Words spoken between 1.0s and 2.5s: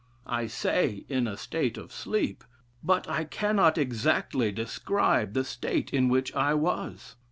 in a state of sleep: